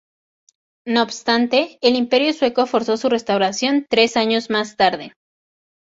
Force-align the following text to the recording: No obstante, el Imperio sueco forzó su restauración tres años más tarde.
No 0.83 1.03
obstante, 1.03 1.77
el 1.83 1.95
Imperio 1.95 2.33
sueco 2.33 2.65
forzó 2.65 2.97
su 2.97 3.07
restauración 3.07 3.85
tres 3.87 4.17
años 4.17 4.49
más 4.49 4.75
tarde. 4.75 5.13